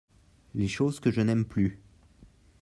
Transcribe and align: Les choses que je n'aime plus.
Les 0.55 0.67
choses 0.67 0.99
que 0.99 1.11
je 1.11 1.21
n'aime 1.21 1.45
plus. 1.45 1.79